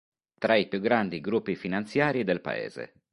Tra 0.39 0.55
i 0.55 0.67
più 0.67 0.79
grandi 0.79 1.21
gruppi 1.21 1.55
finanziari 1.55 2.23
del 2.23 2.41
paese. 2.41 3.03